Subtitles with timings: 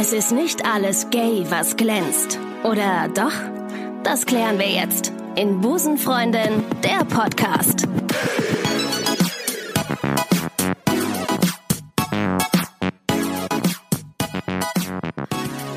[0.00, 2.38] Es ist nicht alles gay, was glänzt.
[2.62, 3.32] Oder doch?
[4.04, 7.88] Das klären wir jetzt in Busenfreundin, der Podcast.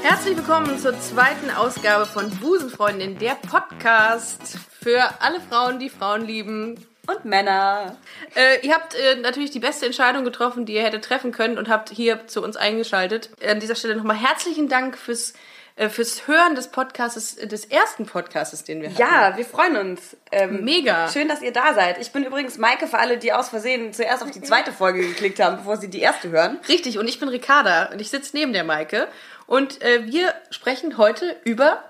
[0.04, 6.76] Herzlich willkommen zur zweiten Ausgabe von Busenfreundin, der Podcast für alle Frauen, die Frauen lieben.
[7.12, 7.98] Und Männer.
[8.36, 11.70] Äh, ihr habt äh, natürlich die beste Entscheidung getroffen, die ihr hättet treffen können und
[11.70, 13.30] habt hier zu uns eingeschaltet.
[13.46, 15.34] An dieser Stelle nochmal herzlichen Dank fürs,
[15.76, 19.00] äh, fürs Hören des Podcasts, des ersten Podcasts, den wir hatten.
[19.00, 20.16] Ja, wir freuen uns.
[20.32, 21.10] Ähm, Mega.
[21.10, 22.00] Schön, dass ihr da seid.
[22.00, 25.40] Ich bin übrigens Maike für alle, die aus Versehen zuerst auf die zweite Folge geklickt
[25.40, 26.60] haben, bevor sie die erste hören.
[26.68, 29.08] Richtig, und ich bin Ricarda und ich sitze neben der Maike.
[29.48, 31.84] Und äh, wir sprechen heute über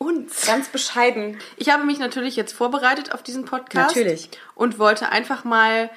[0.00, 0.46] uns.
[0.46, 1.38] Ganz bescheiden.
[1.56, 3.94] Ich habe mich natürlich jetzt vorbereitet auf diesen Podcast.
[3.94, 4.30] Natürlich.
[4.54, 5.90] Und wollte einfach mal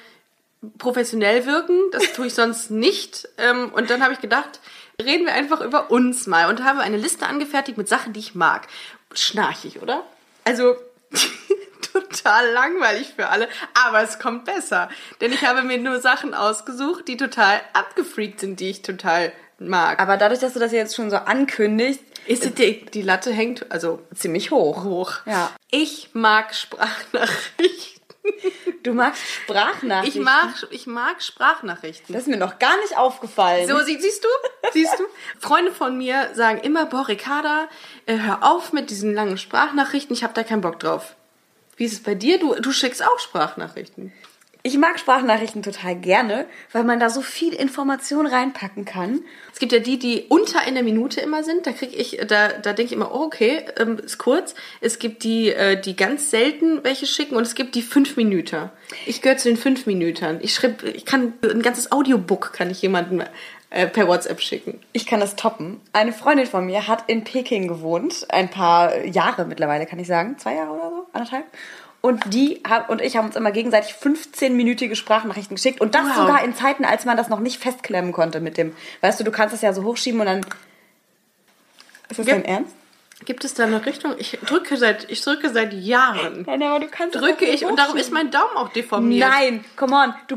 [0.78, 1.78] professionell wirken.
[1.90, 3.28] Das tue ich sonst nicht.
[3.38, 4.60] Ähm, und dann habe ich gedacht,
[5.02, 6.50] reden wir einfach über uns mal.
[6.50, 8.68] Und habe eine Liste angefertigt mit Sachen, die ich mag.
[9.14, 10.04] Schnarchig, oder?
[10.44, 10.76] Also
[11.92, 13.48] total langweilig für alle.
[13.72, 14.90] Aber es kommt besser.
[15.22, 20.00] Denn ich habe mir nur Sachen ausgesucht, die total abgefreakt sind, die ich total mag.
[20.00, 24.00] Aber dadurch, dass du das jetzt schon so ankündigst, ist die, die Latte hängt also
[24.14, 24.84] ziemlich hoch.
[24.84, 25.12] hoch.
[25.26, 25.50] Ja.
[25.70, 27.94] Ich mag Sprachnachrichten.
[28.82, 30.20] Du magst Sprachnachrichten.
[30.20, 32.14] Ich mag, ich mag Sprachnachrichten.
[32.14, 33.68] Das ist mir noch gar nicht aufgefallen.
[33.68, 34.28] So, sie, siehst du?
[34.72, 35.04] Siehst du?
[35.38, 37.68] Freunde von mir sagen immer, boah, Ricarda,
[38.06, 41.16] äh, hör auf mit diesen langen Sprachnachrichten, ich habe da keinen Bock drauf.
[41.76, 42.38] Wie ist es bei dir?
[42.38, 44.12] Du, du schickst auch Sprachnachrichten.
[44.66, 49.20] Ich mag Sprachnachrichten total gerne, weil man da so viel Information reinpacken kann.
[49.52, 51.66] Es gibt ja die, die unter einer Minute immer sind.
[51.66, 54.54] Da kriege ich, da, da denke ich immer, oh, okay, ähm, ist kurz.
[54.80, 58.70] Es gibt die, äh, die ganz selten welche schicken und es gibt die fünf Minuten.
[59.04, 60.38] Ich gehöre zu den fünf Minuten.
[60.40, 63.22] Ich schreib, ich kann ein ganzes Audiobook kann ich jemandem
[63.68, 64.80] äh, per WhatsApp schicken.
[64.92, 65.82] Ich kann das toppen.
[65.92, 70.38] Eine Freundin von mir hat in Peking gewohnt, ein paar Jahre mittlerweile, kann ich sagen,
[70.38, 71.44] zwei Jahre oder so, anderthalb.
[72.04, 75.80] Und die und ich haben uns immer gegenseitig 15-minütige Sprachnachrichten geschickt.
[75.80, 76.16] Und das Wow.
[76.16, 78.76] sogar in Zeiten, als man das noch nicht festklemmen konnte mit dem.
[79.00, 80.40] Weißt du, du kannst das ja so hochschieben und dann.
[82.10, 82.74] Ist das dein Ernst?
[83.24, 84.14] Gibt es da eine Richtung?
[84.18, 86.42] Ich drücke seit, ich drücke seit Jahren.
[86.46, 89.26] Nein, aber du kannst Drücke ich und darum ist mein Daumen auch deformiert.
[89.26, 90.14] Nein, come on.
[90.28, 90.36] Du,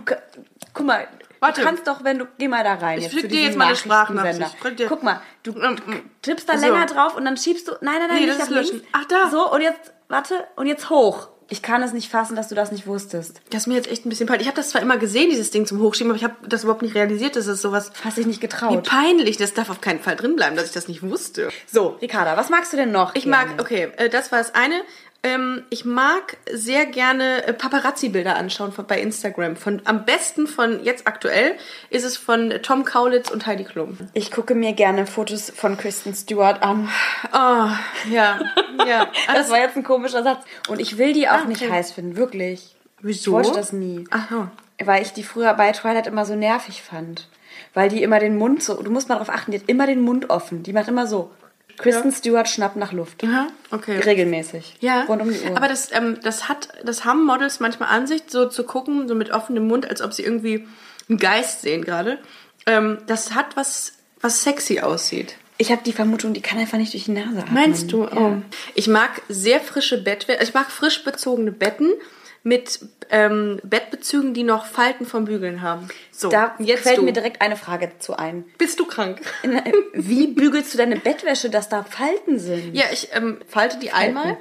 [0.74, 1.06] guck mal.
[1.42, 1.60] Warte.
[1.60, 3.00] Du kannst doch, wenn du, geh mal da rein.
[3.00, 3.76] Ich jetzt schick zu dir jetzt mal eine.
[3.76, 4.56] Sprachnachricht.
[4.88, 5.76] Guck mal, du Ähm,
[6.22, 6.66] tippst da so.
[6.66, 8.72] länger drauf und dann schiebst du, nein, nein, nein, Nee, nicht das links.
[8.72, 8.88] löschen.
[8.94, 9.30] Ach, da.
[9.30, 11.28] So, und jetzt, warte, und jetzt hoch.
[11.50, 13.42] Ich kann es nicht fassen, dass du das nicht wusstest.
[13.52, 14.44] Das ist mir jetzt echt ein bisschen peinlich.
[14.44, 16.82] Ich habe das zwar immer gesehen, dieses Ding zum Hochschieben, aber ich habe das überhaupt
[16.82, 18.84] nicht realisiert, dass es sowas Hast dich nicht wie getraut.
[18.88, 19.38] peinlich.
[19.38, 21.50] Das darf auf keinen Fall drin bleiben, dass ich das nicht wusste.
[21.72, 23.16] So, Ricarda, was magst du denn noch?
[23.16, 24.82] Ich mag, okay, äh, das war das eine.
[25.24, 29.56] Ähm, ich mag sehr gerne äh, Paparazzi-Bilder anschauen von, bei Instagram.
[29.56, 31.56] Von, am besten von jetzt aktuell
[31.90, 33.98] ist es von Tom Kaulitz und Heidi Klum.
[34.14, 36.90] Ich gucke mir gerne Fotos von Kristen Stewart an.
[37.34, 37.70] Oh,
[38.12, 38.40] ja,
[38.88, 39.08] ja.
[39.34, 40.44] Das war jetzt ein komischer Satz.
[40.68, 41.48] Und ich will die auch Ah, okay.
[41.48, 42.76] nicht heiß finden, wirklich.
[43.02, 43.32] Wieso?
[43.40, 44.06] Ich wollte das nie.
[44.12, 44.48] Ach so.
[44.84, 47.28] Weil ich die früher bei Twilight immer so nervig fand.
[47.74, 50.02] Weil die immer den Mund so, du musst mal darauf achten, die hat immer den
[50.02, 50.64] Mund offen.
[50.64, 51.32] Die macht immer so.
[51.78, 53.24] Kristen Stewart schnappt nach Luft.
[53.24, 54.00] Aha, okay.
[54.00, 54.78] Regelmäßig.
[54.80, 55.56] Ja, Rund um die Uhr.
[55.56, 59.16] aber das, ähm, das hat, das haben Models manchmal an sich, so zu gucken, so
[59.16, 60.68] mit offenem Mund, als ob sie irgendwie
[61.08, 62.18] einen Geist sehen gerade.
[62.66, 65.38] Ähm, das hat was, was sexy aussieht.
[65.58, 67.54] ich habe die Vermutung, die kann einfach nicht durch die Nase atmen.
[67.54, 68.04] Meinst du?
[68.04, 68.18] Ja.
[68.18, 68.36] Oh.
[68.76, 70.44] Ich mag sehr frische Bettwäsche.
[70.44, 71.94] Ich mag frisch bezogene Betten
[72.44, 75.88] mit ähm, Bettbezügen, die noch Falten vom Bügeln haben.
[76.12, 77.04] So, Da jetzt fällt du.
[77.04, 78.46] mir direkt eine Frage zu ein.
[78.58, 79.22] Bist du krank?
[79.94, 82.76] Wie bügelst du deine Bettwäsche, dass da Falten sind?
[82.76, 84.38] Ja, ich ähm, falte die einmal,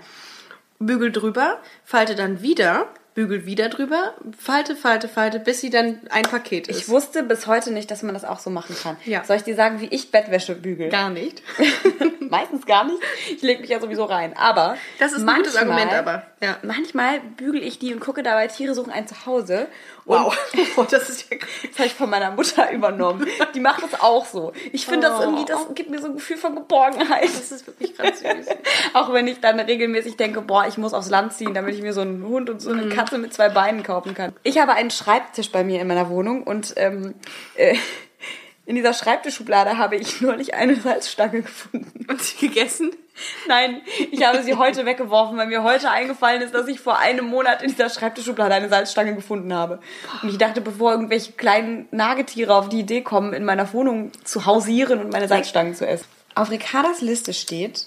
[0.78, 6.24] bügel drüber, falte dann wieder, bügel wieder drüber, falte, falte, falte, bis sie dann ein
[6.24, 6.78] Paket ist.
[6.80, 8.96] Ich wusste bis heute nicht, dass man das auch so machen kann.
[9.04, 9.24] Ja.
[9.24, 10.90] Soll ich dir sagen, wie ich Bettwäsche bügel?
[10.90, 11.42] gar nicht.
[12.30, 12.98] Meistens gar nicht.
[13.30, 14.36] Ich lege mich ja sowieso rein.
[14.36, 16.56] Aber Das ist ein gutes Argument, aber, ja.
[16.62, 19.68] manchmal bügel ich die und gucke dabei Tiere suchen ein Zuhause.
[20.04, 20.36] Wow.
[20.54, 21.36] Und Oh, das ist ja
[21.68, 23.26] das habe ich von meiner Mutter übernommen.
[23.54, 24.52] Die macht das auch so.
[24.72, 25.22] Ich finde das Oh.
[25.22, 27.24] irgendwie, das gibt mir so ein Gefühl von Geborgenheit.
[27.24, 28.46] Das ist wirklich ganz süß.
[28.94, 31.92] Auch wenn ich dann regelmäßig denke, boah, ich muss aufs Land ziehen, damit ich mir
[31.92, 32.78] so einen Hund und so Mhm.
[32.80, 34.32] eine Katze mit zwei Beinen kaufen kann.
[34.42, 37.14] Ich habe einen Schreibtisch bei mir in meiner Wohnung und ähm,
[37.56, 37.74] äh,
[38.66, 42.06] in dieser Schreibtischschublade habe ich neulich eine Salzstange gefunden.
[42.08, 42.90] Und sie gegessen?
[43.48, 43.80] Nein,
[44.10, 47.62] ich habe sie heute weggeworfen, weil mir heute eingefallen ist, dass ich vor einem Monat
[47.62, 49.80] in dieser Schreibtischschublade eine Salzstange gefunden habe.
[50.22, 54.44] Und ich dachte, bevor irgendwelche kleinen Nagetiere auf die Idee kommen, in meiner Wohnung zu
[54.44, 56.06] hausieren und meine Salzstangen zu essen.
[56.34, 57.86] Auf Ricardas Liste steht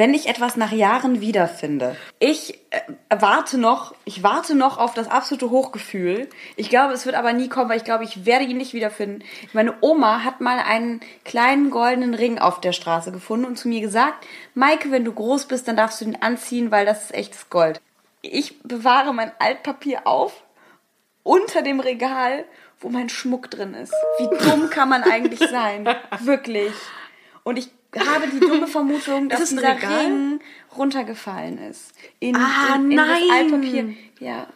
[0.00, 1.94] wenn ich etwas nach Jahren wiederfinde.
[2.20, 2.80] Ich äh,
[3.10, 6.30] warte noch, ich warte noch auf das absolute Hochgefühl.
[6.56, 9.22] Ich glaube, es wird aber nie kommen, weil ich glaube, ich werde ihn nicht wiederfinden.
[9.52, 13.82] Meine Oma hat mal einen kleinen goldenen Ring auf der Straße gefunden und zu mir
[13.82, 17.50] gesagt, Maike, wenn du groß bist, dann darfst du den anziehen, weil das ist echtes
[17.50, 17.78] Gold.
[18.22, 20.32] Ich bewahre mein Altpapier auf
[21.24, 22.46] unter dem Regal,
[22.80, 23.92] wo mein Schmuck drin ist.
[24.18, 25.86] Wie dumm kann man eigentlich sein?
[26.20, 26.72] Wirklich.
[27.44, 29.98] Und ich habe die dumme Vermutung, dass es ein dieser Regal?
[30.04, 30.40] Ring
[30.76, 31.92] runtergefallen ist.
[32.20, 33.22] In, Ah, in, in nein.
[33.28, 33.94] das Altpapier.
[34.20, 34.46] Ja.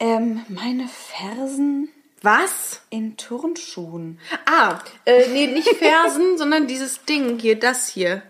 [0.00, 1.88] Ähm, meine Fersen
[2.22, 2.82] Was?
[2.90, 4.18] in Turnschuhen.
[4.46, 8.22] Ah, äh, nee, nicht Fersen, sondern dieses Ding hier, das hier.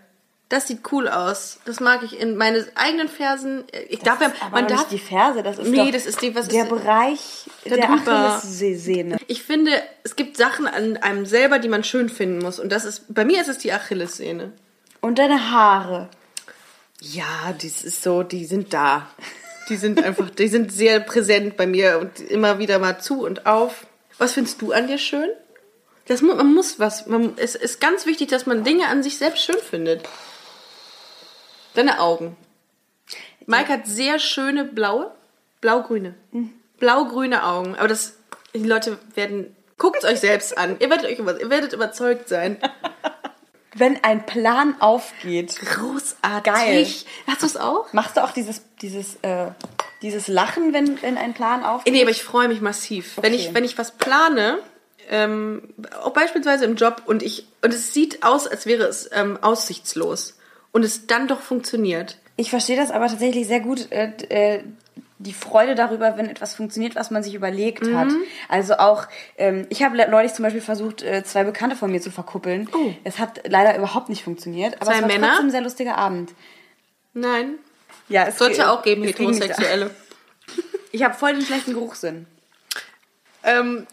[0.49, 1.59] Das sieht cool aus.
[1.65, 3.65] Das mag ich in meine eigenen Fersen.
[3.87, 5.91] Ich darf ja, Das ist aber man darf nicht die Ferse, das ist Nee, doch
[5.91, 8.11] das ist die- was der ist- Bereich der drüber.
[8.37, 9.17] Achillessehne.
[9.27, 9.71] Ich finde,
[10.03, 12.59] es gibt Sachen an einem selber, die man schön finden muss.
[12.59, 14.51] Und das ist, bei mir ist es die Achillessehne.
[15.01, 16.09] Und deine Haare.
[16.99, 19.07] Ja, das ist so, die sind da.
[19.69, 23.45] Die sind einfach, die sind sehr präsent bei mir und immer wieder mal zu und
[23.45, 23.85] auf.
[24.17, 25.29] Was findest du an dir schön?
[26.07, 27.05] Das, man muss was.
[27.05, 30.09] Man, es ist ganz wichtig, dass man Dinge an sich selbst schön findet.
[31.75, 32.35] Deine Augen.
[33.45, 35.11] Mike hat sehr schöne blaue,
[35.61, 36.13] blaugrüne,
[36.79, 37.75] blaugrüne Augen.
[37.75, 38.13] Aber das,
[38.53, 40.77] die Leute werden, guckt es euch selbst an.
[40.79, 42.57] Ihr werdet, euch, über- ihr werdet überzeugt sein.
[43.75, 45.55] Wenn ein Plan aufgeht.
[45.59, 46.43] Großartig.
[46.43, 46.87] Geil.
[47.27, 47.93] Hast du es auch?
[47.93, 49.51] Machst du auch dieses, dieses, äh,
[50.01, 51.93] dieses Lachen, wenn, wenn ein Plan aufgeht?
[51.93, 53.17] Nee, aber ich freue mich massiv.
[53.21, 53.55] Wenn, ich, Okay.
[53.55, 54.57] wenn ich was plane,
[55.09, 55.71] ähm,
[56.01, 60.35] auch beispielsweise im Job, und, ich, und es sieht aus, als wäre es ähm, aussichtslos,
[60.71, 62.17] und es dann doch funktioniert.
[62.35, 64.63] Ich verstehe das aber tatsächlich sehr gut, äh, äh,
[65.21, 68.07] die Freude darüber, wenn etwas funktioniert, was man sich überlegt hat.
[68.07, 68.23] Mhm.
[68.47, 69.05] Also auch,
[69.37, 72.69] ähm, ich habe neulich zum Beispiel versucht, äh, zwei Bekannte von mir zu verkuppeln.
[72.73, 72.93] Oh.
[73.03, 75.27] Es hat leider überhaupt nicht funktioniert, aber Zwei es war Männer?
[75.27, 76.33] trotzdem ein sehr lustiger Abend.
[77.13, 77.55] Nein.
[78.07, 79.03] Ja, es Sollte ge- auch geben.
[79.03, 79.91] Heterosexuelle.
[80.91, 82.25] Ich habe voll den schlechten Geruchssinn.
[83.43, 83.85] ähm,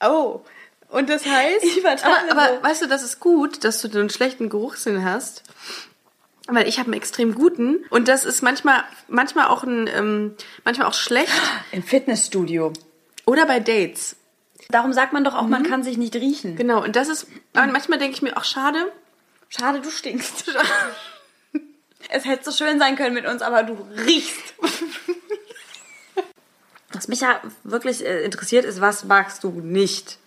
[0.00, 0.40] oh.
[0.88, 1.64] Und das heißt.
[1.64, 1.98] Ich aber,
[2.30, 5.42] aber weißt du, das ist gut, dass du einen schlechten Geruchssinn hast.
[6.48, 7.84] Weil ich habe einen extrem guten.
[7.90, 10.34] Und das ist manchmal, manchmal auch ein, ähm,
[10.64, 11.32] manchmal auch schlecht.
[11.72, 12.72] Im Fitnessstudio.
[13.24, 14.16] Oder bei Dates.
[14.68, 15.50] Darum sagt man doch auch, Mhm.
[15.50, 16.56] man kann sich nicht riechen.
[16.56, 16.82] Genau.
[16.82, 18.92] Und das ist, manchmal denke ich mir auch schade.
[19.48, 20.54] Schade, du stinkst.
[22.10, 23.74] es hätte so schön sein können mit uns, aber du
[24.06, 24.54] riechst.
[26.92, 30.18] Was mich ja wirklich äh, interessiert ist, was magst du nicht?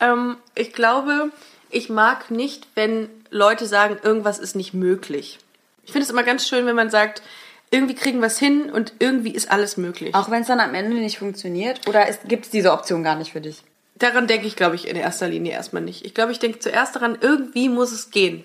[0.00, 1.30] Ähm, ich glaube,
[1.74, 5.38] ich mag nicht, wenn Leute sagen, irgendwas ist nicht möglich.
[5.84, 7.22] Ich finde es immer ganz schön, wenn man sagt,
[7.70, 10.14] irgendwie kriegen wir es hin und irgendwie ist alles möglich.
[10.14, 11.86] Auch wenn es dann am Ende nicht funktioniert?
[11.88, 13.62] Oder gibt es diese Option gar nicht für dich?
[13.96, 16.04] Daran denke ich, glaube ich, in erster Linie erstmal nicht.
[16.04, 18.44] Ich glaube, ich denke zuerst daran, irgendwie muss es gehen.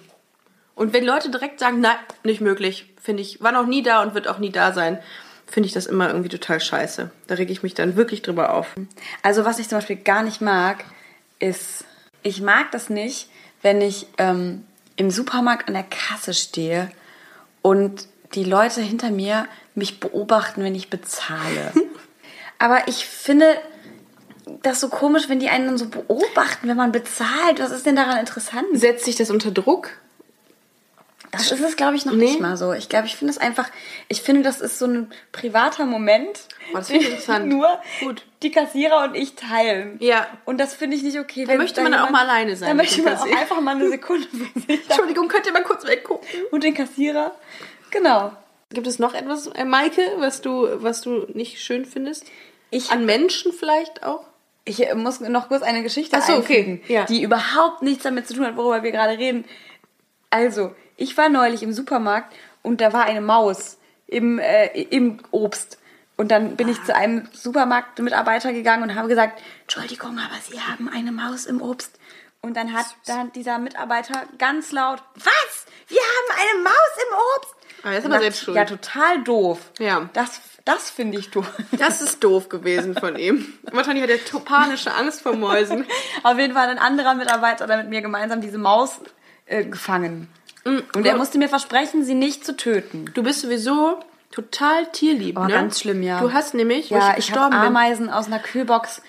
[0.76, 4.14] Und wenn Leute direkt sagen, nein, nicht möglich, finde ich, war noch nie da und
[4.16, 5.00] wird auch nie da sein,
[5.46, 7.12] finde ich das immer irgendwie total scheiße.
[7.28, 8.76] Da rege ich mich dann wirklich drüber auf.
[9.22, 10.86] Also was ich zum Beispiel gar nicht mag,
[11.40, 11.86] ist,
[12.24, 13.30] ich mag das nicht,
[13.62, 16.89] wenn ich ähm, im Supermarkt an der Kasse stehe
[17.62, 21.74] und die Leute hinter mir mich beobachten, wenn ich bezahle.
[22.60, 23.57] Aber ich finde
[24.62, 27.60] das so komisch, wenn die einen dann so beobachten, wenn man bezahlt.
[27.60, 28.66] Was ist denn daran interessant?
[28.74, 29.92] Setzt sich das unter Druck?
[31.31, 32.26] Das ist es, glaube ich, noch Nee.
[32.26, 32.74] nicht mal so.
[32.74, 33.70] Ich glaube, ich finde es einfach,
[34.08, 36.40] ich finde, das ist so ein privater Moment,
[36.72, 37.48] Oh, das finde ich interessant.
[37.48, 37.68] nur
[38.02, 38.24] Gut.
[38.42, 39.98] die Kassierer und ich teilen.
[40.00, 40.28] Ja.
[40.46, 41.46] Und das finde ich nicht okay.
[41.46, 43.90] Da möchte man dann auch mal alleine sein Da möchte man auch einfach mal eine
[43.90, 44.81] Sekunde für sich.
[44.90, 46.28] Entschuldigung, könnt ihr mal kurz weggucken?
[46.52, 47.36] Und den Kassierer.
[47.92, 48.31] Genau.
[48.71, 52.26] Gibt es noch etwas, äh, Maike, was du, was du nicht schön findest?
[52.71, 54.24] Ich- An Menschen vielleicht auch?
[54.66, 56.81] Ich äh, muss noch kurz eine Geschichte Ach so, okay.
[56.88, 57.06] Ja.
[57.06, 59.45] die überhaupt nichts damit zu tun hat, worüber wir gerade reden.
[60.30, 63.77] Also, ich war neulich im Supermarkt und da war eine Maus
[64.07, 65.77] im, äh, im Obst.
[66.18, 70.89] Und dann bin ich zu einem Supermarktmitarbeiter gegangen und habe gesagt, Entschuldigung, aber Sie haben
[70.89, 71.97] eine Maus im Obst.
[72.41, 75.65] Und dann hat dann dieser Mitarbeiter ganz laut, was?
[75.87, 77.56] Wir haben eine Maus im Obst?
[77.83, 78.57] Aber er ist aber selbst schuld.
[78.57, 79.59] Ja, total doof.
[79.79, 80.09] Ja.
[80.13, 81.49] Das, das finde ich doof.
[81.71, 83.53] Das ist doof gewesen von ihm.
[83.71, 85.85] Wahrscheinlich hat er panische Angst vor Mäusen.
[86.23, 88.99] Auf jeden Fall hat ein anderer Mitarbeiter dann mit mir gemeinsam diese Maus
[89.45, 90.27] äh, gefangen.
[90.95, 93.06] Und er musste mir versprechen, sie nicht zu töten.
[93.14, 93.99] Du bist sowieso
[94.31, 95.54] total tierlieb, Oh, ne?
[95.54, 96.19] ganz schlimm, ja.
[96.21, 97.66] Du hast nämlich, Ja, ich ich habe gestorben bin, Oh.
[97.68, 99.02] Ameisen aus einer Kühlbox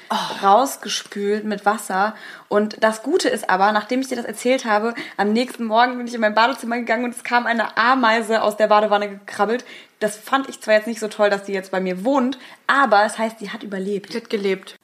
[0.42, 2.14] rausgespült mit Wasser.
[2.48, 6.06] Und das Gute ist aber, nachdem ich dir das erzählt habe, am nächsten Morgen bin
[6.06, 9.64] ich in mein Badezimmer gegangen und es kam eine Ameise aus der Badewanne gekrabbelt.
[10.00, 13.04] Das fand ich zwar jetzt nicht so toll, dass die jetzt bei mir wohnt, aber
[13.04, 14.12] es heißt, die hat überlebt.
[14.14, 14.76] die hat gelebt.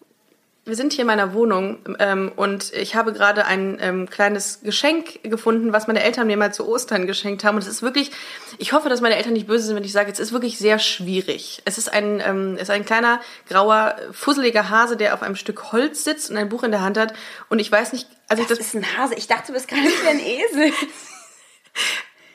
[0.66, 5.23] Wir sind hier in meiner Wohnung ähm, und ich habe gerade ein ähm, kleines Geschenk
[5.23, 7.54] gefunden, was meine Eltern mir mal zu Ostern geschenkt haben.
[7.54, 8.11] Und es ist wirklich,
[8.58, 10.80] ich hoffe, dass meine Eltern nicht böse sind, wenn ich sage, es ist wirklich sehr
[10.80, 11.62] schwierig.
[11.64, 15.70] Es ist ein, ähm, es ist ein kleiner, grauer, fusseliger Hase, der auf einem Stück
[15.70, 17.14] Holz sitzt und ein Buch in der Hand hat.
[17.49, 19.14] Und ich weiß nicht, also Das, ich das ist ein Hase.
[19.14, 20.73] Ich dachte, du bist gerade wie ein Esel.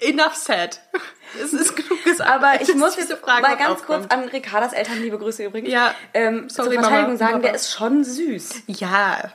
[0.01, 0.79] enough said.
[1.41, 2.29] Es ist genug gesagt.
[2.29, 5.95] Aber ich muss diese Frage mal ganz kurz an Ricardas Eltern, liebe Grüße übrigens, Ja,
[6.13, 7.15] ähm, sorry, zur Verteidigung Mama.
[7.17, 7.43] sagen, Mama.
[7.43, 8.63] der ist schon süß.
[8.67, 9.31] Ja.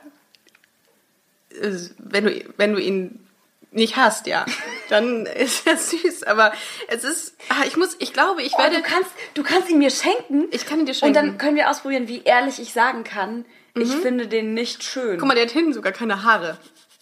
[1.97, 3.25] Wenn du, wenn du ihn
[3.71, 4.45] nicht hast, ja,
[4.89, 6.21] dann ist er süß.
[6.23, 6.53] Aber
[6.87, 9.79] es ist, ah, ich muss, ich glaube, ich Oh, werde, du, kannst, du kannst ihn
[9.79, 10.47] mir schenken.
[10.51, 11.13] ich kann ihn dir Und schenken.
[11.15, 13.43] dann können wir ausprobieren, wie ehrlich ich sagen kann,
[13.75, 15.17] ich finde den nicht schön.
[15.17, 16.57] Guck mal, der hat hinten sogar keine Haare.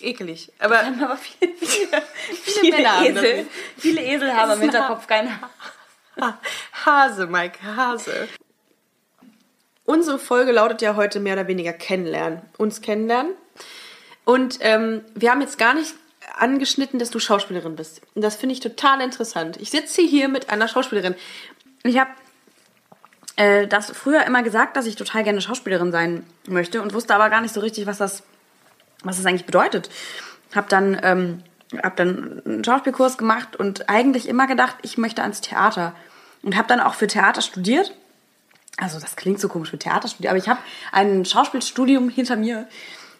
[0.06, 0.52] Ekelig.
[0.60, 2.02] Aber haben aber viele, viele,
[2.44, 3.38] viele, Männer haben das Esel.
[3.38, 3.52] nicht.
[3.78, 5.52] Viele Esel haben ein Hinterkopf keine Haare.
[6.22, 6.40] Ha-
[6.86, 8.28] Hase, Mike, Hase.
[9.86, 12.42] Unsere Folge lautet ja heute mehr oder weniger kennenlernen.
[12.58, 13.34] Uns kennenlernen.
[14.24, 15.94] Und ähm, wir haben jetzt gar nicht
[16.38, 18.02] angeschnitten, dass du Schauspielerin bist.
[18.16, 19.58] Und das finde ich total interessant.
[19.58, 21.14] Ich sitze hier mit einer Schauspielerin.
[21.84, 22.10] Ich habe
[23.36, 27.30] äh, das früher immer gesagt, dass ich total gerne Schauspielerin sein möchte und wusste aber
[27.30, 28.24] gar nicht so richtig, was das,
[29.06, 29.90] was das eigentlich bedeutet.
[30.54, 31.44] Hab dann, ähm,
[31.82, 35.94] hab dann einen Schauspielkurs gemacht und eigentlich immer gedacht, ich möchte ans Theater.
[36.44, 37.94] Und habe dann auch für Theater studiert.
[38.78, 40.60] Also das klingt so komisch für Theater studiert, aber ich habe
[40.92, 42.68] ein Schauspielstudium hinter mir.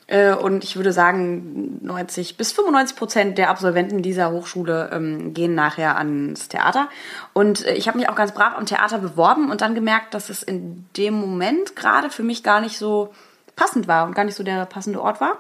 [0.08, 5.56] Äh, Und ich würde sagen, 90 bis 95 Prozent der Absolventen dieser Hochschule ähm, gehen
[5.56, 6.90] nachher ans Theater.
[7.34, 10.30] Und äh, ich habe mich auch ganz brav am Theater beworben und dann gemerkt, dass
[10.30, 13.14] es in dem Moment gerade für mich gar nicht so
[13.56, 15.40] passend war und gar nicht so der passende Ort war.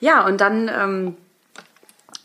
[0.00, 1.16] Ja, und dann ähm,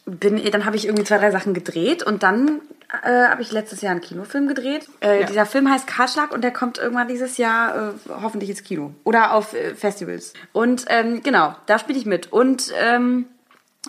[0.06, 2.62] bin, dann habe ich irgendwie zwei, drei Sachen gedreht und dann
[3.04, 4.88] äh, habe ich letztes Jahr einen Kinofilm gedreht.
[5.02, 5.28] Äh, Ja.
[5.28, 9.34] Dieser Film heißt Kahlschlag und der kommt irgendwann dieses Jahr äh, hoffentlich ins Kino oder
[9.34, 10.34] auf äh, Festivals.
[10.52, 12.32] Und ähm, genau, da spiele ich mit.
[12.32, 13.26] Und ähm,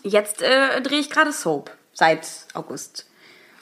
[0.03, 3.07] jetzt äh, drehe ich gerade Soap seit August.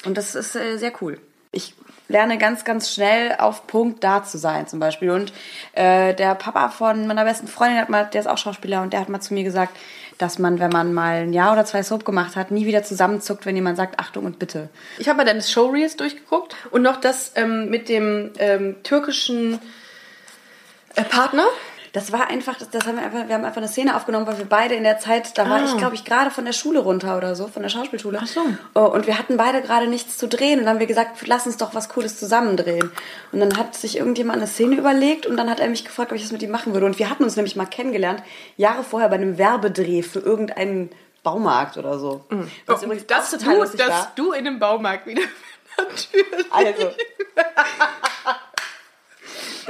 [0.04, 1.18] Und das ist äh, sehr cool.
[1.52, 1.74] Ich
[2.08, 5.10] lerne ganz, ganz schnell auf Punkt da zu sein zum Beispiel.
[5.10, 5.32] Und
[5.72, 9.00] äh, der Papa von meiner besten Freundin hat mal, der ist auch Schauspieler und der
[9.00, 9.76] hat mal zu mir gesagt,
[10.20, 13.46] dass man, wenn man mal ein Jahr oder zwei Soap gemacht hat, nie wieder zusammenzuckt,
[13.46, 14.68] wenn jemand sagt, Achtung und bitte.
[14.98, 19.58] Ich habe mal deine Showreels durchgeguckt und noch das ähm, mit dem ähm, türkischen
[20.96, 21.44] äh, Partner.
[21.92, 24.38] Das war einfach, das, das haben wir einfach, wir haben einfach eine Szene aufgenommen, weil
[24.38, 27.16] wir beide in der Zeit, da war ich, glaube ich, gerade von der Schule runter
[27.16, 28.20] oder so, von der Schauspielschule.
[28.22, 28.40] Ach so.
[28.74, 31.46] Oh, Und wir hatten beide gerade nichts zu drehen und dann haben wir gesagt, lass
[31.46, 32.92] uns doch was Cooles zusammen drehen.
[33.32, 36.16] Und dann hat sich irgendjemand eine Szene überlegt und dann hat er mich gefragt, ob
[36.16, 36.86] ich das mit ihm machen würde.
[36.86, 38.22] Und wir hatten uns nämlich mal kennengelernt,
[38.56, 40.90] Jahre vorher bei einem Werbedreh für irgendeinen
[41.22, 42.24] Baumarkt oder so.
[42.66, 44.12] Was übrigens Oh, dass auch total du, lustig dass war.
[44.14, 45.22] du in dem Baumarkt wieder.
[45.76, 46.52] Natürlich.
[46.52, 46.90] Also.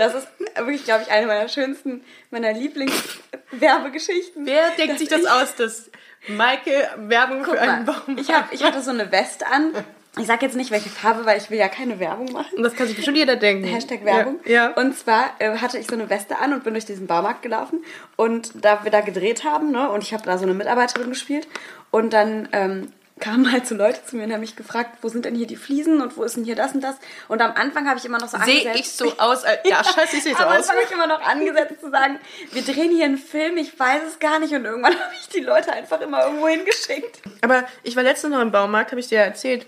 [0.01, 0.27] Das ist
[0.57, 4.47] wirklich, glaube ich, eine meiner schönsten, meiner Lieblingswerbegeschichten.
[4.47, 5.91] Wer denkt sich das aus, dass
[6.27, 9.75] Maike Werbung Guck für einen mal, Baumarkt ich, hab, ich hatte so eine Weste an.
[10.19, 12.57] Ich sag jetzt nicht, welche Farbe, weil ich will ja keine Werbung machen.
[12.57, 13.65] Und das kann sich bestimmt jeder denken.
[13.65, 14.41] Hashtag Werbung.
[14.47, 14.53] Ja.
[14.53, 14.69] ja.
[14.71, 17.85] Und zwar äh, hatte ich so eine Weste an und bin durch diesen Baumarkt gelaufen.
[18.17, 21.47] Und da wir da gedreht haben, ne, und ich habe da so eine Mitarbeiterin gespielt.
[21.91, 22.91] Und dann ähm,
[23.21, 25.57] kamen halt so Leute zu mir und haben mich gefragt, wo sind denn hier die
[25.57, 26.97] Fliesen und wo ist denn hier das und das?
[27.29, 28.81] Und am Anfang habe ich immer noch so Sehe angesetzt.
[28.81, 29.45] ich so aus?
[29.45, 30.57] Als, ja, scheiße, ich sehe so Am aus.
[30.57, 32.19] Anfang habe ich immer noch angesetzt zu sagen,
[32.53, 34.53] wir drehen hier einen Film, ich weiß es gar nicht.
[34.55, 37.21] Und irgendwann habe ich die Leute einfach immer irgendwo hingeschickt.
[37.43, 39.67] Aber ich war letztens noch im Baumarkt, habe ich dir ja erzählt.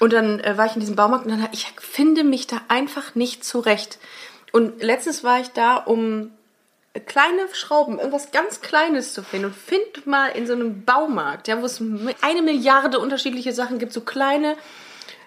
[0.00, 3.14] Und dann äh, war ich in diesem Baumarkt und dann ich finde mich da einfach
[3.14, 3.98] nicht zurecht.
[4.52, 6.30] Und letztens war ich da, um
[7.00, 9.46] kleine Schrauben, irgendwas ganz Kleines zu finden.
[9.46, 11.82] Und find mal in so einem Baumarkt, ja, wo es
[12.20, 14.56] eine Milliarde unterschiedliche Sachen gibt, so kleine,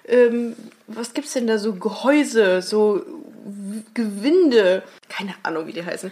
[0.07, 0.55] ähm,
[0.87, 3.03] was gibt's denn da, so Gehäuse, so
[3.93, 6.11] Gewinde, keine Ahnung, wie die heißen.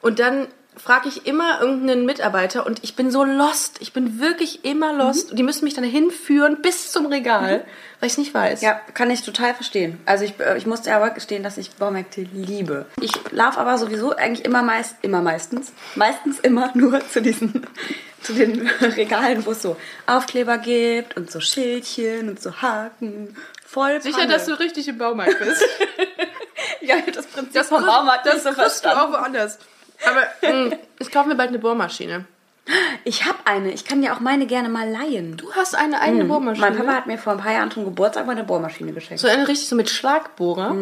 [0.00, 3.76] Und dann frage ich immer irgendeinen Mitarbeiter und ich bin so lost.
[3.80, 5.30] Ich bin wirklich immer lost.
[5.30, 7.64] Und die müssen mich dann hinführen bis zum Regal,
[8.00, 8.60] weil ich es nicht weiß.
[8.62, 10.00] Ja, kann ich total verstehen.
[10.06, 12.86] Also ich, äh, ich musste aber gestehen, dass ich Baumärkte liebe.
[13.00, 17.66] Ich laufe aber sowieso eigentlich immer meist, immer meistens, meistens immer nur zu diesen,
[18.20, 19.76] zu den Regalen, wo es so
[20.06, 23.36] Aufkleber gibt und so Schildchen und so Haken.
[23.66, 24.32] Voll Sicher, Panne.
[24.32, 25.64] dass du richtig im Baumarkt bist.
[26.80, 29.14] ja, das Prinzip Das, vom Baumarkt das nicht so kriegst du verstanden.
[29.14, 29.58] auch woanders.
[30.06, 32.26] Aber mh, ich kaufe mir bald eine Bohrmaschine.
[33.04, 33.72] Ich habe eine.
[33.72, 35.36] Ich kann dir auch meine gerne mal leihen.
[35.36, 36.66] Du hast eine eigene Bohrmaschine?
[36.66, 39.20] Mein Papa hat mir vor ein paar Jahren zum Geburtstag mal eine Bohrmaschine geschenkt.
[39.20, 40.74] so eine richtig so mit Schlagbohrer.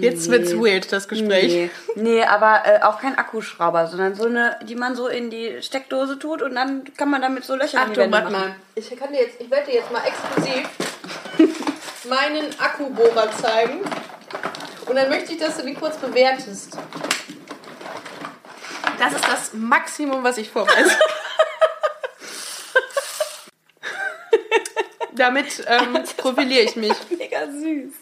[0.00, 1.70] Jetzt wird's weird, das Gespräch.
[1.94, 5.62] Nee, nee aber äh, auch kein Akkuschrauber, sondern so eine, die man so in die
[5.62, 8.48] Steckdose tut und dann kann man damit so Löcher in die Achtung, Wände warte machen.
[8.48, 8.56] mal.
[8.74, 10.68] Ich, kann dir jetzt, ich werde dir jetzt mal exklusiv
[12.08, 13.82] meinen Akkubohrer zeigen.
[14.86, 16.76] Und dann möchte ich, dass du den kurz bewertest.
[19.00, 20.90] Das ist das Maximum, was ich vorweise.
[25.12, 26.92] Damit ähm, profiliere ich mich.
[27.18, 27.94] Mega süß.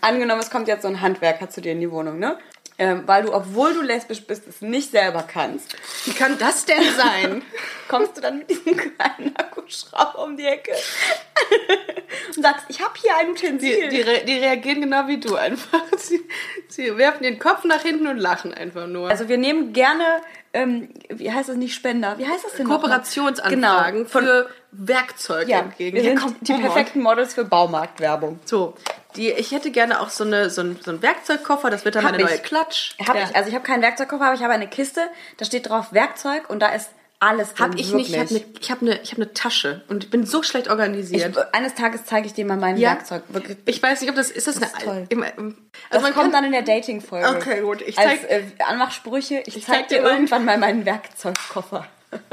[0.00, 2.38] Angenommen, es kommt jetzt so ein Handwerker zu dir in die Wohnung, ne?
[2.78, 5.74] Ähm, weil du, obwohl du lesbisch bist, es nicht selber kannst.
[6.04, 7.40] Wie kann das denn sein?
[7.88, 10.72] Kommst du dann mit diesem kleinen Akkuschrauber um die Ecke
[12.36, 13.88] und sagst, ich habe hier ein Die, Utensil.
[13.88, 15.80] die, re die reagieren genau wie du einfach.
[15.96, 16.20] Sie,
[16.68, 19.08] sie werfen den Kopf nach hinten und lachen einfach nur.
[19.08, 20.04] also wir nehmen gerne,
[20.52, 22.18] ähm, wie heißt das nicht Spender?
[22.18, 22.66] Wie heißt das denn?
[22.66, 24.08] Kooperationsanfragen Genau.
[24.10, 25.96] Von, für Werkzeug ja, entgegen.
[25.96, 26.66] wir sind kommt die Humor.
[26.74, 28.38] perfekten Models für Baumarktwerbung.
[28.44, 28.74] So,
[29.16, 32.04] die, ich hätte gerne auch so, eine, so, ein, so einen Werkzeugkoffer, das wird dann
[32.04, 32.28] Hab meine ich.
[32.30, 32.94] neue Klatsch.
[33.06, 33.24] Hab Ja.
[33.28, 35.08] ich, also ich habe keinen Werkzeugkoffer, aber ich habe eine Kiste,
[35.38, 37.70] da steht drauf Werkzeug und da ist alles drin.
[37.72, 38.44] Hab ich nicht, ich habe wirklich.
[38.44, 41.34] eine ich hab ne, ich hab ne Tasche und ich bin so schlecht organisiert.
[41.34, 42.90] Ich, eines Tages zeige ich dir mal mein Ja?
[42.90, 43.22] Werkzeug.
[43.30, 43.56] Wirklich.
[43.64, 45.06] Ich weiß nicht, ob das ist das, Das ist eine toll.
[45.08, 45.56] Immer, im-
[45.90, 47.26] Das also man kommt dann in der Dating-Folge.
[47.28, 47.80] Okay, gut.
[47.80, 49.42] Ich Als zeig- äh, Anmachsprüche.
[49.46, 51.86] Ich, Ich zeig, zeig dir irgendwann mal meinen Werkzeugkoffer.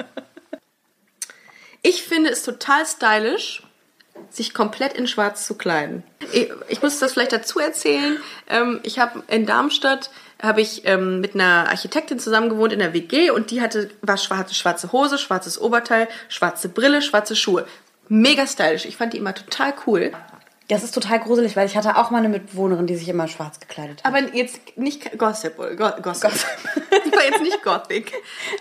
[1.82, 3.63] Ich finde es total stylisch,
[4.29, 6.03] sich komplett in Schwarz zu kleiden.
[6.32, 8.17] Ich, ich muss das vielleicht dazu erzählen.
[8.50, 10.10] Ähm, ich habe in Darmstadt
[10.41, 14.17] habe ich ähm, mit einer Architektin zusammen gewohnt in der WG und die hatte war
[14.17, 17.65] schwarze schwarze Hose, schwarzes Oberteil, schwarze Brille, schwarze Schuhe.
[18.10, 18.86] Mega stylisch.
[18.86, 20.12] Ich fand die immer total cool.
[20.70, 23.60] Das ist total gruselig, weil ich hatte auch mal eine Mitbewohnerin, die sich immer schwarz
[23.60, 24.05] gekleidet hat.
[24.05, 25.75] Aber jetzt nicht Gossip, oder?
[25.75, 26.32] Go Gossip.
[27.05, 28.13] Die war jetzt nicht Gothic.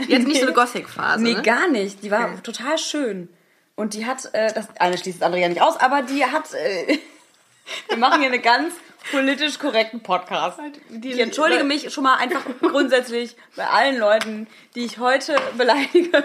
[0.08, 1.22] Die hat nicht so eine Gothic-Phase.
[1.22, 1.42] Nee, ne?
[1.42, 2.02] gar nicht.
[2.02, 2.40] Die war Okay.
[2.42, 3.28] total schön.
[3.74, 6.52] Und die hat, äh, das eine schließt das andere ja nicht aus, aber die hat,
[6.54, 6.98] äh,
[7.88, 8.74] wir machen hier einen ganz
[9.10, 10.60] politisch korrekten Podcast.
[11.02, 16.24] Ich entschuldige mich schon mal einfach grundsätzlich bei allen Leuten, die ich heute beleidige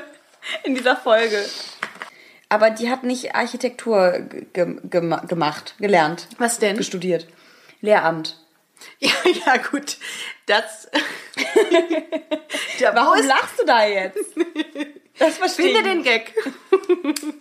[0.63, 1.43] in dieser Folge.
[2.49, 6.27] Aber die hat nicht Architektur ge gem gemacht, gelernt.
[6.37, 6.81] Was denn?
[6.83, 7.27] Studiert.
[7.81, 8.37] Lehramt.
[8.99, 9.09] Ja,
[9.45, 9.97] ja, gut.
[10.45, 10.87] Das.
[12.93, 14.35] Warum lachst du da jetzt?
[15.19, 16.33] Das verstehe Finde ich den Gag.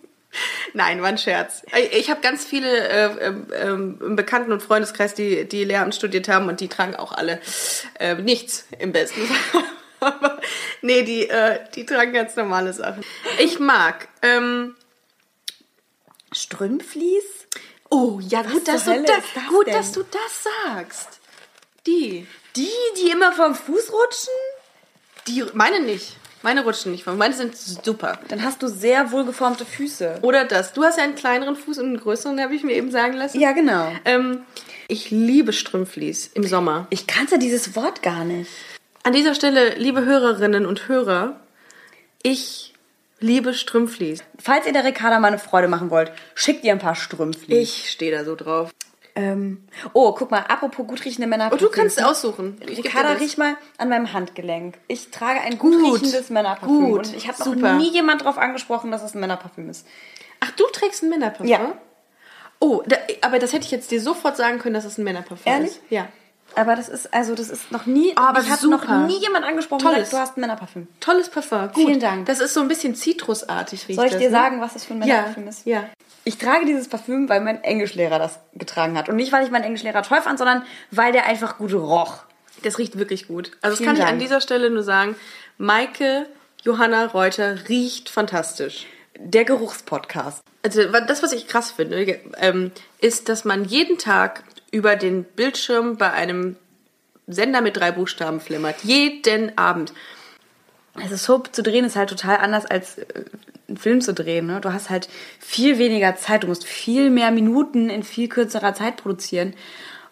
[0.75, 1.63] Nein, war ein Scherz.
[1.93, 6.29] Ich habe ganz viele äh, ähm, ähm, im Bekannten- und Freundeskreis, die, die Lehramt studiert
[6.29, 7.41] haben und die tragen auch alle
[7.99, 9.65] äh, nichts im besten Fall.
[10.01, 10.41] Aber
[10.83, 13.03] nee, die, äh, die tragen ganz normale Sachen.
[13.39, 14.09] Ich mag.
[14.23, 14.77] Ähm,
[16.33, 17.25] Strümpflies?
[17.89, 19.75] oh, ja, Was gut, dass, du, da, ist das gut denn?
[19.75, 21.21] dass du das sagst.
[21.87, 22.27] Die.
[22.57, 24.33] Die, die immer vom Fuß rutschen?
[25.29, 26.17] Die, meine nicht.
[26.47, 27.05] Meine rutschen nicht.
[27.05, 28.21] Meine sind super.
[28.29, 30.21] Dann hast du sehr wohlgeformte Füße.
[30.23, 30.73] Oder das.
[30.73, 33.41] Du hast ja einen kleineren Fuß und einen größeren, habe ich mir eben sagen lassen.
[33.41, 33.91] Ja, genau.
[34.05, 34.43] Ähm,
[34.87, 36.87] ich liebe Strümpflies im Sommer.
[36.91, 38.49] Ich kannte dieses Wort gar nicht.
[39.03, 41.41] An dieser Stelle, liebe Hörerinnen und Hörer,
[42.23, 42.75] ich
[43.19, 44.23] liebe Strümpflies.
[44.39, 47.59] Falls ihr der Ricarda mal eine Freude machen wollt, schickt ihr ein paar Strümpflies.
[47.59, 48.71] Ich stehe da so drauf.
[49.17, 51.51] Ähm, oh, guck mal, apropos gut riechende Männer.
[51.51, 52.61] Und du kannst aussuchen.
[52.67, 54.79] Ricarda, riech mal an meinem Handgelenk.
[54.89, 55.95] Ich trage ein gut, Gut.
[55.95, 56.91] riechendes Männerparfüm.
[56.91, 57.07] Gut.
[57.07, 59.87] Und ich habe noch nie jemand darauf angesprochen, dass es ein Männerparfüm ist.
[60.41, 61.47] Ach, du trägst ein Männerparfum?
[61.47, 61.73] Ja.
[62.61, 65.51] Oh, da, aber das hätte ich jetzt dir sofort sagen können, dass es ein Männerparfüm
[65.51, 65.71] Ehrlich?
[65.71, 65.81] ist.
[65.89, 66.09] Ja.
[66.55, 69.45] Aber das ist, also das ist noch nie, Oh, aber ich habe noch nie jemand
[69.45, 69.99] angesprochen, Tolles.
[70.11, 70.89] gesagt, du hast ein Männerparfüm.
[71.01, 71.69] Tolles Parfum.
[71.73, 71.75] Gut.
[71.87, 72.27] Vielen Dank.
[72.27, 74.37] Das ist so ein bisschen zitrusartig, riecht Soll ich das, dir ne?
[74.37, 75.67] sagen, was das für ein Ja, Männerparfüm ist?
[75.67, 75.85] ja.
[76.25, 79.09] Ich trage dieses Parfüm, weil mein Englischlehrer das getragen hat.
[79.09, 82.19] Und nicht, weil ich meinen Englischlehrer toll fand, sondern weil der einfach gut roch.
[82.65, 83.53] Das riecht wirklich gut.
[83.63, 84.21] Also das Vielen kann ich an Dank.
[84.23, 85.15] dieser Stelle nur sagen.
[85.59, 86.27] Maike
[86.65, 88.87] Johanna Reuter riecht fantastisch.
[89.19, 90.43] Der Geruchspodcast.
[90.65, 95.97] Also das, was ich krass finde, ähm, ist, dass man jeden Tag über den Bildschirm
[95.97, 96.57] bei einem
[97.27, 98.83] Sender mit drei Buchstaben flimmert.
[98.85, 99.93] Jeden Abend.
[100.95, 103.25] Also Soap zu drehen ist halt total anders als äh,
[103.69, 104.47] einen Film zu drehen.
[104.47, 104.61] Ne?
[104.61, 105.09] Du hast halt
[105.41, 109.55] viel weniger Zeit, du musst viel mehr Minuten in viel kürzerer Zeit produzieren.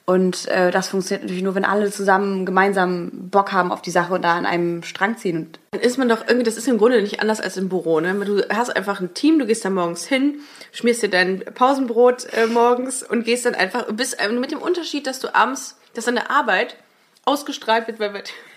[0.07, 4.13] Und äh, das funktioniert natürlich nur, wenn alle zusammen gemeinsam Bock haben auf die Sache
[4.13, 5.39] und da an einem Strang ziehen.
[5.39, 8.01] Und Dann ist man doch irgendwie, das ist im Grunde nicht anders als im Büro.
[8.01, 8.15] Ne?
[8.25, 10.41] Du hast einfach ein Team, du gehst da morgens hin,
[10.73, 15.07] schmierst dir dein Pausenbrot äh, morgens und gehst dann einfach, bist äh, mit dem Unterschied,
[15.07, 16.77] dass du abends, dass deine Arbeit
[17.25, 18.11] ausgestrahlt wird bei,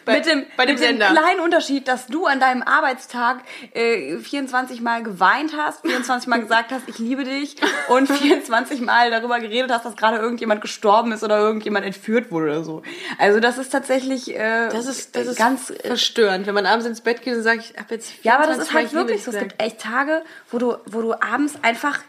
[0.07, 1.07] bei, mit dem, bei dem mit dem Sender.
[1.07, 3.41] kleinen Unterschied, dass du an deinem Arbeitstag
[3.73, 7.55] äh, 24 Mal geweint hast, 24 Mal gesagt hast, ich liebe dich
[7.89, 12.45] und 24 Mal darüber geredet hast, dass gerade irgendjemand gestorben ist oder irgendjemand entführt wurde
[12.47, 12.81] oder so.
[13.19, 16.85] Also das ist tatsächlich äh, Das ist, das ist ganz äh, verstörend, wenn man abends
[16.85, 19.23] ins Bett geht und sagt, ich habe jetzt Ja, aber das 24 ist halt wirklich
[19.23, 19.31] so.
[19.31, 21.99] Es gibt echt Tage, wo du, wo du abends einfach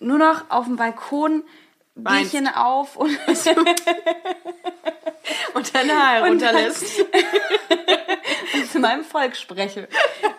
[0.00, 1.42] nur noch auf dem Balkon.
[1.96, 3.10] Bierchen auf und,
[5.54, 6.86] und deine Haare Und runterlässt.
[8.72, 9.88] zu meinem Volk spreche.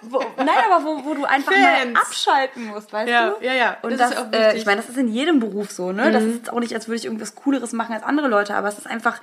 [0.01, 1.93] Wo, nein, aber wo, wo du einfach Fans.
[1.93, 3.45] mal abschalten musst, weißt Ja, du?
[3.45, 3.77] ja, ja.
[3.81, 6.11] Und Das das, ist auch äh, ich meine, das ist in jedem Beruf so, ne?
[6.11, 8.77] Das ist auch nicht, als würde ich irgendwas Cooleres machen als andere Leute, aber es
[8.77, 9.19] ist einfach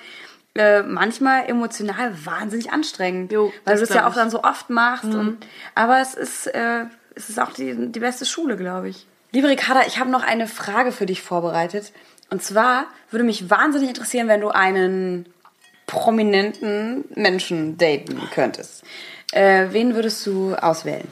[0.57, 3.33] äh, manchmal emotional wahnsinnig anstrengend.
[3.33, 5.05] Jo, weil du es ja auch dann so oft machst.
[5.05, 5.38] Und,
[5.75, 9.07] aber es ist, äh, es ist auch die, die beste Schule, glaube ich.
[9.33, 11.92] Liebe Ricarda, ich habe noch eine Frage für dich vorbereitet.
[12.31, 15.27] Und zwar würde mich wahnsinnig interessieren, wenn du einen
[15.87, 18.83] prominenten Menschen daten könntest.
[19.33, 21.07] Äh, wen würdest du auswählen?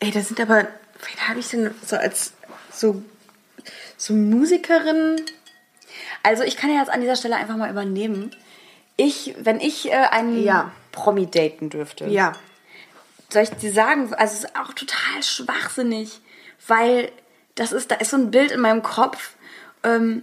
[0.00, 2.32] Ey, das sind aber, wen habe ich denn so als
[2.70, 3.02] so,
[3.96, 5.16] so Musikerin?
[6.22, 8.34] Also ich kann ja jetzt an dieser Stelle einfach mal übernehmen.
[8.96, 10.72] Ich, wenn ich äh, einen Ja.
[10.92, 12.32] Promi daten dürfte, Ja.
[13.30, 16.20] soll ich dir sagen, also es ist auch total schwachsinnig,
[16.68, 17.10] weil
[17.54, 19.30] das ist, da ist so ein Bild in meinem Kopf
[19.84, 20.22] ähm,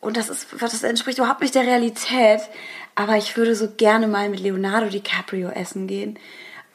[0.00, 2.40] und das ist, das entspricht überhaupt nicht der Realität.
[2.94, 6.18] Aber ich würde so gerne mal mit Leonardo DiCaprio essen gehen.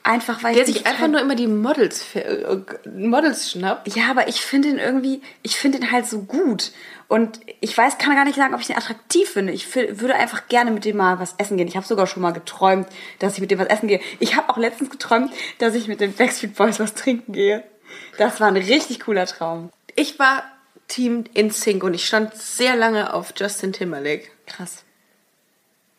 [0.05, 2.57] Einfach weil Der sich einfach nur immer die Models, äh,
[2.93, 3.95] Models schnappt.
[3.95, 6.71] ja, aber ich finde ihn irgendwie, ich finde ihn halt so gut.
[7.07, 9.53] Und ich weiß, kann gar nicht sagen, ob ich ihn attraktiv finde.
[9.53, 11.69] Ich würde einfach gerne mit dem mal was essen gehen.
[11.69, 12.87] Ich habe sogar schon mal geträumt,
[13.19, 14.01] dass ich mit dem was essen gehe.
[14.19, 17.63] Ich habe auch letztens geträumt, dass ich mit den Backstreet Boys was trinken gehe.
[18.17, 19.69] Das war ein richtig cooler Traum.
[19.95, 20.43] Ich war
[20.87, 24.27] Team in Sync und ich stand sehr lange auf Justin Timberlake.
[24.45, 24.83] Krass.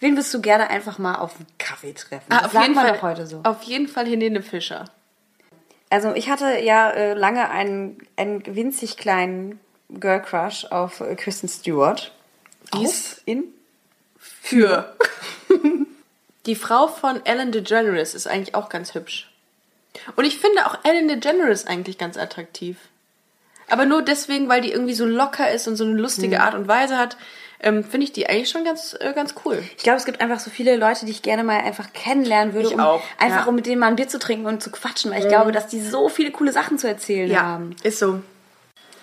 [0.00, 2.26] Wen würdest du gerne einfach mal auf einen Kaffee treffen?
[2.28, 3.40] Ah, das sagt man doch heute so.
[3.44, 4.84] Auf jeden Fall Helene Fischer.
[5.90, 11.48] Also ich hatte ja äh, lange einen, einen winzig kleinen Girl Crush auf äh, Kristen
[11.48, 12.12] Stewart.
[12.74, 13.44] Die Auf ist in
[14.18, 14.96] für.
[16.46, 19.30] Die Frau von Ellen DeGeneres ist eigentlich auch ganz hübsch.
[20.16, 22.76] Und ich finde auch Ellen DeGeneres eigentlich ganz attraktiv.
[23.68, 26.68] Aber nur deswegen, weil die irgendwie so locker ist und so eine lustige Art und
[26.68, 27.16] Weise hat,
[27.60, 29.62] ähm, finde ich die eigentlich schon ganz, äh, ganz cool.
[29.76, 32.68] Ich glaube, es gibt einfach so viele Leute, die ich gerne mal einfach kennenlernen würde,
[32.68, 33.42] Ich um auch, einfach ja.
[33.42, 33.48] Mhm.
[33.48, 35.66] um mit denen mal ein Bier zu trinken und zu quatschen, weil ich glaube, dass
[35.66, 37.74] die so viele coole Sachen zu erzählen haben.
[37.82, 38.20] ist so.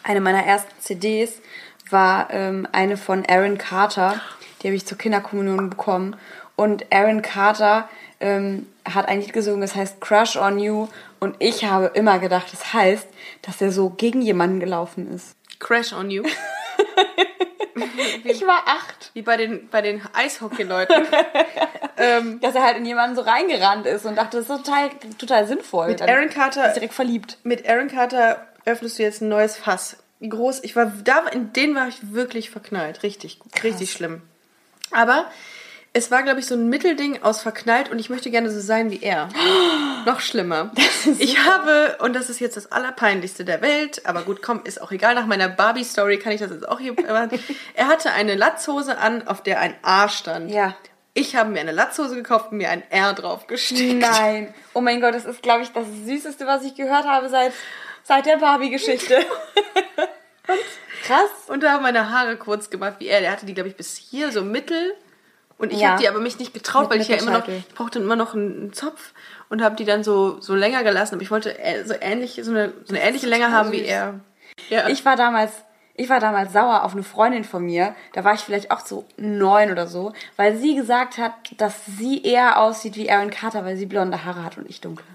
[0.04, 1.42] Eine meiner ersten CDs
[1.90, 4.22] war ähm, eine von Aaron Carter,
[4.62, 6.16] die habe ich zur Kinderkommunion bekommen.
[6.56, 10.88] Und Aaron Carter ähm, hat ein Lied gesungen, das heißt Crush on You.
[11.24, 13.08] Und ich habe immer gedacht, das heißt,
[13.44, 15.36] dass er so gegen jemanden gelaufen ist.
[15.60, 16.24] Crash on You.
[18.24, 19.12] Ich war acht.
[19.14, 21.06] Wie bei den, bei den Eishockey-Leuten.
[21.98, 25.48] ähm, Dass er halt in jemanden so reingerannt ist und dachte, das ist total, total
[25.48, 25.88] sinnvoll.
[25.88, 27.38] mit Dann Aaron Carter ist direkt verliebt.
[27.44, 29.98] mit Aaron Carter öffnest du jetzt ein neues Fass.
[30.22, 30.64] Groß?
[30.64, 34.22] Ich war da in den war ich wirklich verknallt, richtig richtig schlimm.
[34.92, 35.26] Aber
[35.94, 38.92] es war glaube ich so ein Mittelding aus verknallt und ich möchte gerne so sein
[38.92, 39.30] wie er.
[40.06, 40.72] Noch schlimmer.
[41.20, 44.92] Ich habe und das ist jetzt das allerpeinlichste der Welt, aber gut, komm, ist auch
[44.92, 47.30] egal nach meiner Barbie Story kann ich das jetzt auch hier aber
[47.74, 50.52] er hatte eine Latzhose an, auf der ein A stand.
[50.52, 50.76] Ja.
[51.14, 54.00] Ich habe mir eine Latzhose gekauft und mir ein R drauf gestickt.
[54.00, 54.54] Nein.
[54.74, 57.52] Oh mein Gott, das ist, glaube ich, das Süßeste, was ich gehört habe seit,
[58.04, 59.26] seit der Barbie-Geschichte.
[61.04, 61.30] Krass.
[61.48, 63.20] Und da habe meine Haare kurz gemacht wie er.
[63.20, 64.96] Der hatte die, glaube ich, bis hier so mittel.
[65.62, 65.90] Und ich Ja.
[65.92, 68.16] habe die aber mich nicht getraut, Mit weil ich ja immer noch, ich brauchte immer
[68.16, 69.14] noch einen, Zopf
[69.50, 71.16] und habe die dann so, so länger gelassen.
[71.16, 74.20] Aber ich wollte äh, so ähnlich, so eine, so eine ähnliche Länge haben wie er.
[74.70, 74.88] Ja.
[74.90, 75.52] Ich war damals,
[75.96, 77.96] ich war damals sauer auf eine Freundin von mir.
[78.14, 82.24] Da war ich vielleicht auch so neun oder so, weil sie gesagt hat, dass sie
[82.24, 85.06] eher aussieht wie Aaron Carter, weil sie blonde Haare hat und ich dunkle.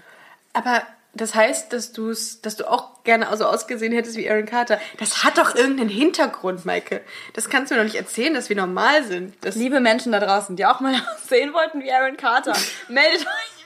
[0.53, 0.81] aber
[1.21, 4.79] das heißt, dass, du's, dass du auch gerne so ausgesehen hättest wie Aaron Carter.
[4.99, 7.01] Das hat doch irgendeinen Hintergrund, Maike.
[7.33, 9.35] Das kannst du mir doch nicht erzählen, dass wir normal sind.
[9.41, 12.53] Das, Liebe Menschen da draußen, die auch mal aussehen wollten wie Aaron Carter,
[12.87, 13.65] meldet euch,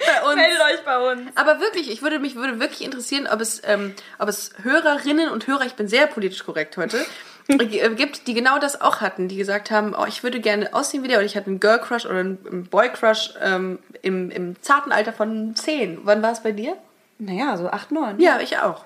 [0.00, 0.36] bei uns.
[0.36, 1.30] meldet euch bei uns.
[1.36, 5.46] Aber wirklich, ich würde mich würde wirklich interessieren, ob es, ähm, ob es Hörerinnen und
[5.46, 7.04] Hörer, ich bin sehr politisch korrekt heute,
[7.48, 11.08] gibt, die genau das auch hatten, die gesagt haben, oh, ich würde gerne aussehen wie
[11.08, 14.92] der oder ich hatte einen Girl Crush oder einen Boy Crush ähm, im, im zarten
[14.92, 16.00] Alter von 10.
[16.04, 16.76] Wann war es bei dir?
[17.18, 18.20] Naja, so acht, neun.
[18.20, 18.84] Ja, ich auch.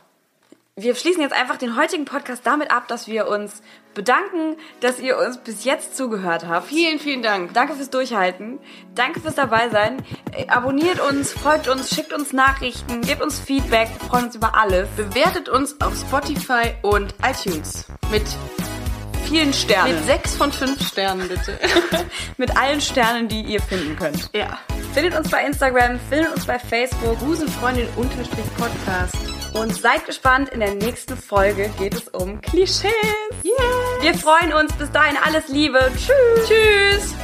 [0.77, 3.61] Wir schließen jetzt einfach den heutigen Podcast damit ab, dass wir uns
[3.93, 6.69] bedanken, dass ihr uns bis jetzt zugehört habt.
[6.69, 7.53] Vielen, vielen Dank.
[7.53, 8.59] Danke fürs Durchhalten.
[8.95, 10.03] Danke fürs Dabeisein.
[10.33, 13.89] Äh, Abonniert uns, folgt uns, schickt uns Nachrichten, gebt uns Feedback.
[13.99, 14.89] Wir freuen uns über alles.
[14.97, 18.23] Bewertet uns auf Spotify und iTunes mit,
[19.27, 19.95] Vielen Sternen.
[19.97, 21.59] mit sechs von fünf Sternen, bitte.
[22.37, 24.31] Mit allen Sternen, die ihr finden könnt.
[24.33, 24.59] ja.
[24.95, 27.17] Findet uns bei Instagram, findet uns bei Facebook.
[27.21, 29.15] Busenfreundin unterstrich Podcast.
[29.55, 32.93] Und seid gespannt, in der nächsten Folge geht es um Klischees.
[33.45, 34.03] Yeah.
[34.03, 34.73] Wir freuen uns.
[34.75, 35.81] Bis dahin alles Liebe.
[35.97, 36.49] Tschüss.
[36.49, 37.15] Tschüss.